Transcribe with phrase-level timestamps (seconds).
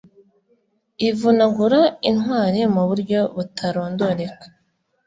[1.09, 4.45] ivunagura intwari mu buryo butarondoreka,